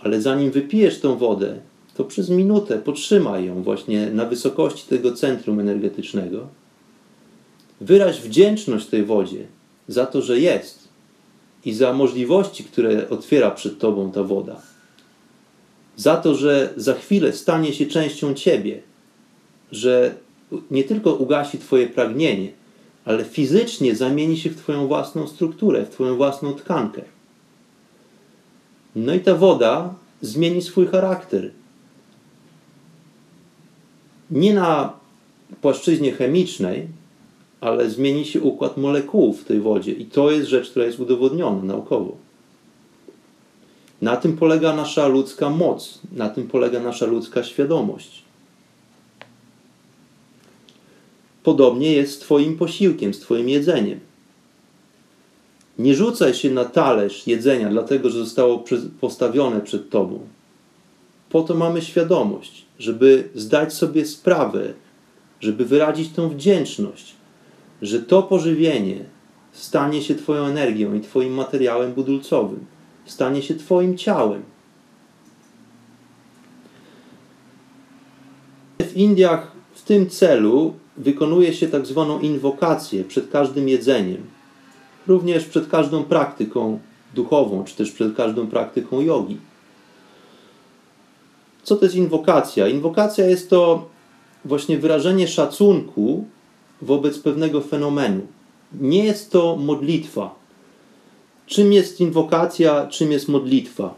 [0.00, 1.60] Ale zanim wypijesz tą wodę,
[1.94, 6.46] to przez minutę potrzymaj ją właśnie na wysokości tego centrum energetycznego.
[7.80, 9.46] Wyraź wdzięczność tej wodzie
[9.88, 10.88] za to, że jest
[11.64, 14.62] i za możliwości, które otwiera przed Tobą ta woda.
[15.96, 18.82] Za to, że za chwilę stanie się częścią Ciebie,
[19.72, 20.14] że
[20.70, 22.61] nie tylko ugasi Twoje pragnienie,
[23.04, 27.02] ale fizycznie zamieni się w Twoją własną strukturę, w Twoją własną tkankę.
[28.96, 31.50] No i ta woda zmieni swój charakter.
[34.30, 34.92] Nie na
[35.60, 36.88] płaszczyźnie chemicznej,
[37.60, 39.92] ale zmieni się układ molekuł w tej wodzie.
[39.92, 42.16] I to jest rzecz, która jest udowodniona naukowo.
[44.02, 48.21] Na tym polega nasza ludzka moc, na tym polega nasza ludzka świadomość.
[51.42, 54.00] Podobnie jest z Twoim posiłkiem, z Twoim jedzeniem.
[55.78, 58.64] Nie rzucaj się na talerz jedzenia, dlatego że zostało
[59.00, 60.20] postawione przed Tobą.
[61.30, 64.74] Po to mamy świadomość, żeby zdać sobie sprawę,
[65.40, 67.14] żeby wyrazić tą wdzięczność,
[67.82, 69.04] że to pożywienie
[69.52, 72.66] stanie się Twoją energią i Twoim materiałem budulcowym,
[73.04, 74.42] stanie się Twoim ciałem.
[78.80, 84.22] W Indiach w tym celu wykonuje się tak zwaną inwokację przed każdym jedzeniem,
[85.06, 86.78] również przed każdą praktyką
[87.14, 89.36] duchową, czy też przed każdą praktyką jogi.
[91.62, 92.68] Co to jest inwokacja?
[92.68, 93.88] Inwokacja jest to
[94.44, 96.24] właśnie wyrażenie szacunku
[96.82, 98.26] wobec pewnego fenomenu.
[98.80, 100.34] Nie jest to modlitwa.
[101.46, 103.94] Czym jest inwokacja, czym jest modlitwa?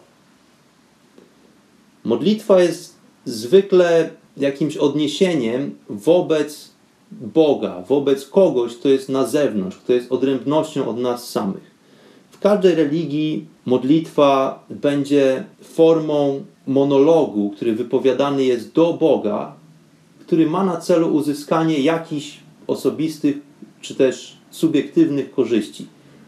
[2.04, 6.73] Modlitwa jest zwykle jakimś odniesieniem wobec
[7.20, 11.74] Boga, wobec kogoś, kto jest na zewnątrz, kto jest odrębnością od nas samych.
[12.30, 19.54] W każdej religii modlitwa będzie formą monologu, który wypowiadany jest do Boga,
[20.20, 23.36] który ma na celu uzyskanie jakichś osobistych
[23.80, 25.86] czy też subiektywnych korzyści.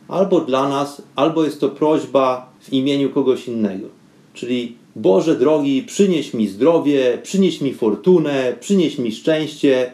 [0.08, 3.88] Albo dla nas, albo jest to prośba w imieniu kogoś innego.
[4.34, 9.92] Czyli Boże drogi, przynieś mi zdrowie, przynieś mi fortunę, przynieś mi szczęście,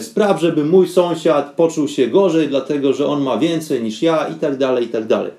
[0.00, 4.34] spraw, żeby mój sąsiad poczuł się gorzej, dlatego że on ma więcej niż ja i
[4.34, 5.32] tak dalej, i tak dalej.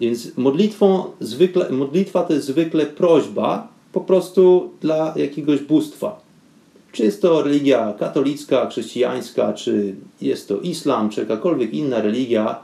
[0.00, 6.20] Więc modlitwą zwykle, modlitwa to jest zwykle prośba po prostu dla jakiegoś bóstwa.
[6.92, 12.58] Czy jest to religia katolicka, chrześcijańska, czy jest to islam, czy jakakolwiek inna religia,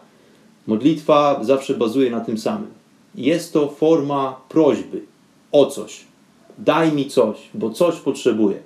[0.67, 2.71] modlitwa zawsze bazuje na tym samym.
[3.15, 5.03] Jest to forma prośby
[5.53, 6.05] o coś.
[6.59, 8.59] Daj mi coś, bo coś potrzebuję.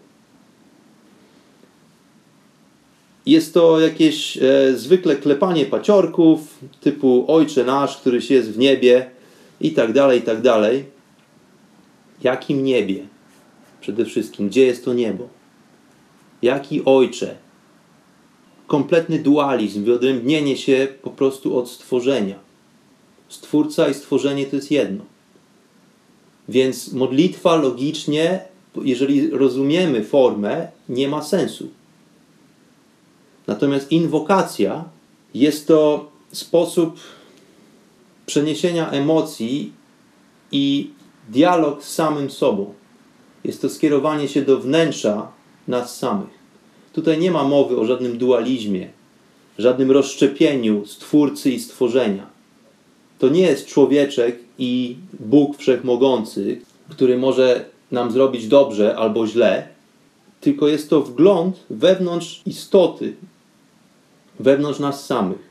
[3.27, 9.11] Jest to jakieś e, zwykle klepanie paciorków typu Ojcze nasz, któryś jest w niebie
[9.61, 10.85] i tak dalej, i tak dalej.
[12.23, 13.07] Jakim niebie?
[13.81, 15.29] Przede wszystkim, gdzie jest to niebo?
[16.43, 17.37] Jaki ojcze?
[18.66, 22.39] Kompletny dualizm, wyodrębnienie się po prostu od stworzenia.
[23.29, 25.05] Stwórca i stworzenie to jest jedno.
[26.49, 28.41] Więc modlitwa logicznie,
[28.83, 31.68] jeżeli rozumiemy formę, nie ma sensu.
[33.51, 34.85] Natomiast inwokacja
[35.35, 37.01] jest to sposób
[38.27, 39.73] przeniesienia emocji
[40.53, 40.91] i
[41.29, 42.75] dialog z samym sobą.
[43.45, 45.29] Jest to skierowanie się do wnętrza
[45.69, 46.39] nas samych.
[46.93, 48.89] Tutaj nie ma mowy o żadnym dualizmie,
[49.59, 52.27] żadnym rozszczepieniu stwórcy i stworzenia.
[53.19, 59.69] To nie jest człowieczek i Bóg wszechmogący, który może nam zrobić dobrze albo źle,
[60.41, 63.15] tylko jest to wgląd wewnątrz istoty,
[64.41, 65.51] wewnątrz nas samych.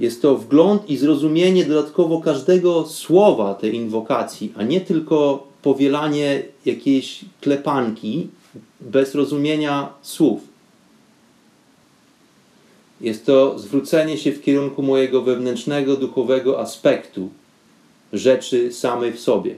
[0.00, 7.24] Jest to wgląd i zrozumienie dodatkowo każdego słowa tej inwokacji, a nie tylko powielanie jakiejś
[7.40, 8.28] klepanki
[8.80, 10.40] bez rozumienia słów.
[13.00, 17.28] Jest to zwrócenie się w kierunku mojego wewnętrznego, duchowego aspektu
[18.12, 19.54] rzeczy samej w sobie.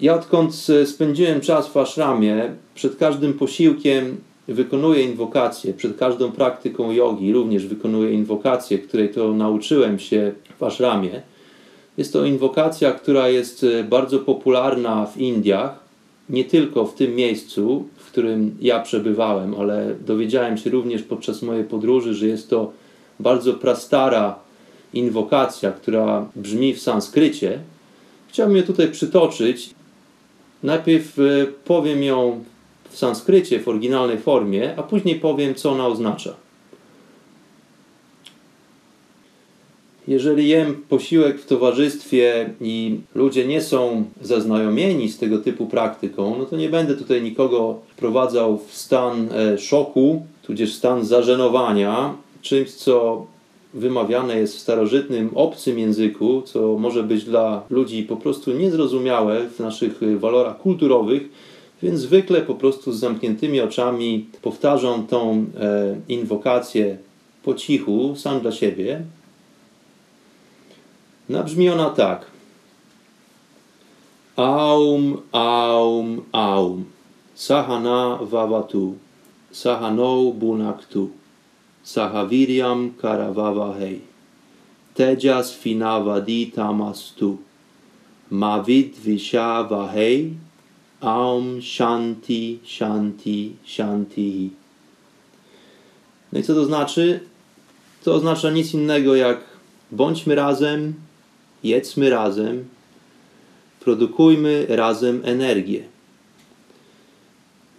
[0.00, 4.16] Ja odkąd spędziłem czas w ashramie, przed każdym posiłkiem
[4.54, 11.22] wykonuję inwokację, przed każdą praktyką jogi również wykonuję inwokację, której to nauczyłem się w ashramie.
[11.98, 15.80] Jest to inwokacja, która jest e, bardzo popularna w Indiach,
[16.30, 21.64] nie tylko w tym miejscu, w którym ja przebywałem, ale dowiedziałem się również podczas mojej
[21.64, 22.72] podróży, że jest to
[23.20, 24.38] bardzo prastara
[24.94, 27.58] inwokacja, która brzmi w sanskrycie.
[28.28, 29.70] Chciałbym je tutaj przytoczyć.
[30.62, 31.22] Najpierw e,
[31.64, 32.44] powiem ją
[32.90, 36.34] w sanskrycie, w oryginalnej formie, a później powiem, co ona oznacza.
[40.08, 46.44] Jeżeli jem posiłek w towarzystwie i ludzie nie są zaznajomieni z tego typu praktyką, no
[46.44, 53.26] to nie będę tutaj nikogo wprowadzał w stan e, szoku, tudzież stan zażenowania, czymś, co
[53.74, 59.58] wymawiane jest w starożytnym, obcym języku, co może być dla ludzi po prostu niezrozumiałe w
[59.58, 61.22] naszych e, walorach kulturowych,
[61.82, 65.44] więc zwykle po prostu z zamkniętymi oczami powtarzam tą e,
[66.08, 66.98] inwokację
[67.42, 69.02] po cichu, sam dla siebie.
[71.28, 72.26] No, brzmi ona tak.
[74.36, 76.84] Aum, aum, aum.
[77.34, 78.96] Sahana vavatu.
[79.52, 81.10] Sahano bunaktu.
[81.84, 84.00] Sahaviriam karavavahei.
[84.94, 87.38] Tejas finavadi tamastu.
[88.30, 90.34] Mavid vishavahei.
[91.00, 94.50] Aum shanti, shanti, shanti.
[96.32, 97.20] No i co to znaczy?
[98.04, 99.44] To oznacza nic innego jak
[99.92, 100.94] bądźmy razem,
[101.64, 102.64] jedzmy razem,
[103.80, 105.84] produkujmy razem energię.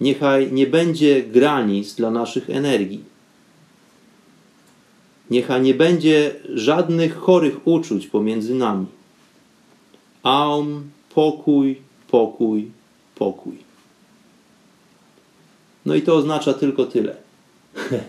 [0.02, 3.04] Niechaj nie będzie granic dla naszych energii.
[5.30, 8.86] Niechaj nie będzie żadnych chorych uczuć pomiędzy nami.
[10.24, 12.72] Aum, pokój, pokój,
[13.16, 13.58] pokój.
[15.86, 17.16] No i to oznacza tylko tyle.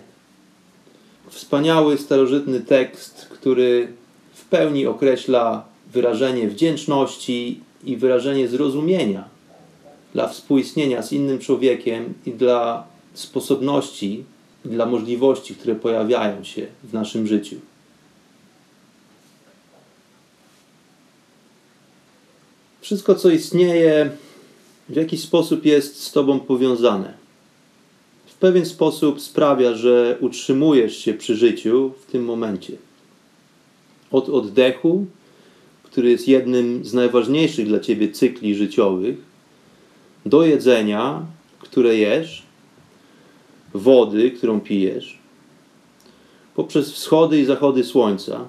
[1.30, 3.92] Wspaniały, starożytny tekst, który
[4.34, 9.28] w pełni określa wyrażenie wdzięczności i wyrażenie zrozumienia
[10.12, 14.24] dla współistnienia z innym człowiekiem i dla sposobności,
[14.64, 17.56] i dla możliwości, które pojawiają się w naszym życiu.
[22.80, 24.10] Wszystko, co istnieje,
[24.88, 27.14] w jakiś sposób jest z Tobą powiązane.
[28.26, 32.76] W pewien sposób sprawia, że utrzymujesz się przy życiu w tym momencie.
[34.10, 35.06] Od oddechu,
[35.82, 39.16] który jest jednym z najważniejszych dla Ciebie cykli życiowych,
[40.26, 41.26] do jedzenia,
[41.58, 42.42] które jesz,
[43.74, 45.18] wody, którą pijesz,
[46.54, 48.48] poprzez wschody i zachody słońca.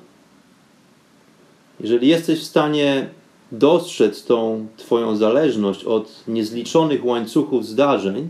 [1.79, 3.09] Jeżeli jesteś w stanie
[3.53, 8.27] dostrzec tą Twoją zależność od niezliczonych łańcuchów zdarzeń,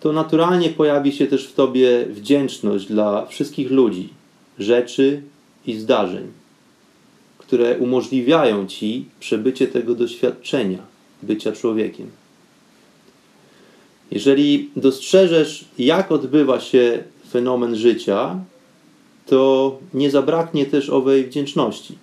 [0.00, 4.08] to naturalnie pojawi się też w Tobie wdzięczność dla wszystkich ludzi,
[4.58, 5.22] rzeczy
[5.66, 6.26] i zdarzeń,
[7.38, 10.78] które umożliwiają Ci przebycie tego doświadczenia
[11.22, 12.10] bycia człowiekiem.
[14.10, 18.40] Jeżeli dostrzeżesz, jak odbywa się fenomen życia,
[19.26, 22.01] to nie zabraknie też owej wdzięczności.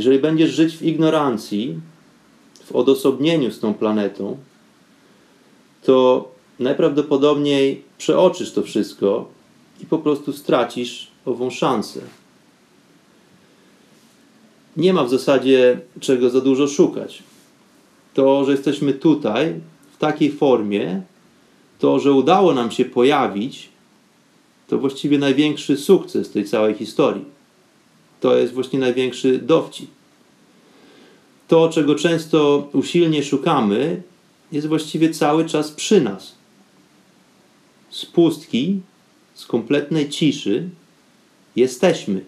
[0.00, 1.80] Jeżeli będziesz żyć w ignorancji,
[2.64, 4.36] w odosobnieniu z tą planetą,
[5.82, 6.28] to
[6.58, 9.28] najprawdopodobniej przeoczysz to wszystko
[9.82, 12.00] i po prostu stracisz ową szansę.
[14.76, 17.22] Nie ma w zasadzie czego za dużo szukać.
[18.14, 19.54] To, że jesteśmy tutaj
[19.92, 21.02] w takiej formie,
[21.78, 23.68] to, że udało nam się pojawić,
[24.68, 27.39] to właściwie największy sukces tej całej historii.
[28.20, 29.90] To jest właśnie największy dowcip.
[31.48, 34.02] To, czego często usilnie szukamy,
[34.52, 36.34] jest właściwie cały czas przy nas.
[37.90, 38.80] Z pustki,
[39.34, 40.68] z kompletnej ciszy
[41.56, 42.24] jesteśmy.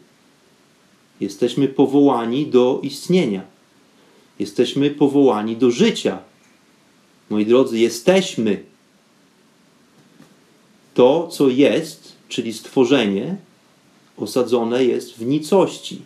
[1.21, 3.43] Jesteśmy powołani do istnienia.
[4.39, 6.19] Jesteśmy powołani do życia.
[7.31, 8.65] Moi drodzy, jesteśmy.
[10.95, 13.37] To, co jest, czyli stworzenie,
[14.17, 16.03] osadzone jest w nicości.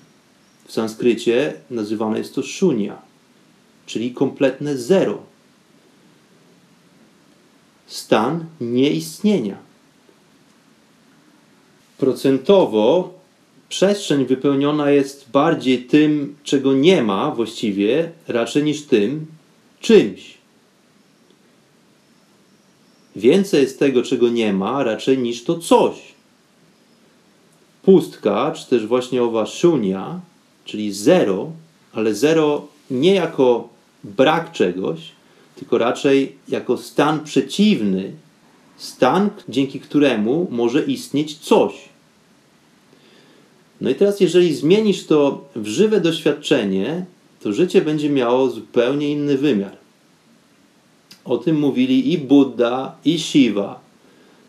[0.66, 2.98] W sanskrycie nazywane jest to shunya,
[3.86, 5.18] czyli kompletne zero.
[7.86, 9.56] Stan nieistnienia.
[11.98, 13.14] Procentowo
[13.68, 19.26] przestrzeń wypełniona jest bardziej tym, czego nie ma właściwie, raczej niż tym
[19.80, 20.36] czymś.
[23.16, 26.15] Więcej jest tego, czego nie ma, raczej niż to coś
[27.86, 30.20] pustka, czy też właśnie owa szunia,
[30.64, 31.50] czyli zero,
[31.92, 33.68] ale zero nie jako
[34.04, 35.00] brak czegoś,
[35.56, 38.12] tylko raczej jako stan przeciwny,
[38.76, 41.72] stan, dzięki któremu może istnieć coś.
[43.80, 47.06] No i teraz, jeżeli zmienisz to w żywe doświadczenie,
[47.40, 49.76] to życie będzie miało zupełnie inny wymiar.
[51.24, 53.85] O tym mówili i Buddha, i Shiva,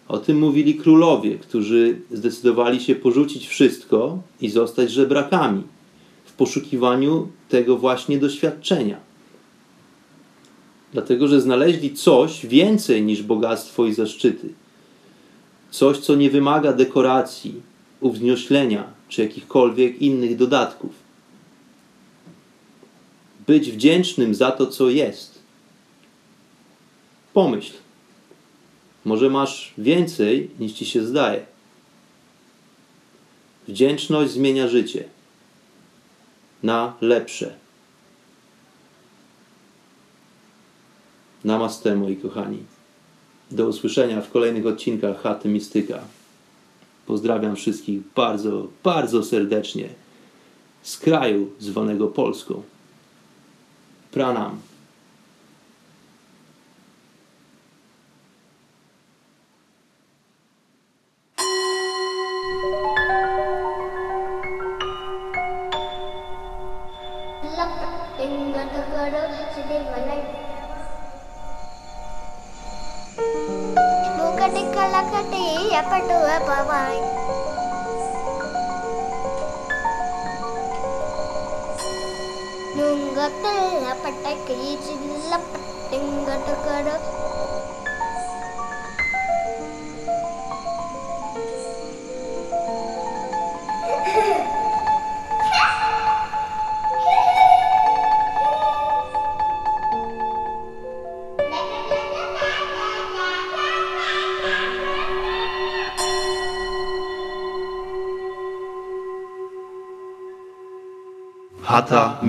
[0.07, 5.63] o tym mówili królowie, którzy zdecydowali się porzucić wszystko i zostać żebrakami
[6.25, 8.97] w poszukiwaniu tego właśnie doświadczenia.
[10.93, 14.49] Dlatego, że znaleźli coś więcej niż bogactwo i zaszczyty.
[15.71, 17.61] Coś, co nie wymaga dekoracji,
[17.99, 20.91] uwznioślenia, czy jakichkolwiek innych dodatków.
[23.47, 25.39] Być wdzięcznym za to, co jest.
[27.33, 27.73] Pomyśl.
[29.07, 31.45] Może masz więcej niż ci się zdaje.
[33.67, 35.03] Wdzięczność zmienia życie
[36.63, 37.55] na lepsze.
[41.43, 42.63] Namaste, moi kochani.
[43.51, 45.99] Do usłyszenia w kolejnych odcinkach Chaty Mistyka.
[47.05, 49.89] Pozdrawiam wszystkich bardzo, bardzo serdecznie
[50.83, 52.63] z kraju zwanego Polską.
[54.11, 54.59] Pranam.